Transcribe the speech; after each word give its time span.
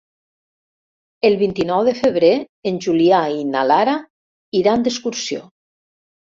El 1.29 1.37
vint-i-nou 1.41 1.83
de 1.89 1.93
febrer 1.99 2.33
en 2.73 2.81
Julià 2.87 3.21
i 3.37 3.47
na 3.53 3.69
Lara 3.75 3.97
iran 4.65 4.91
d'excursió. 4.91 5.47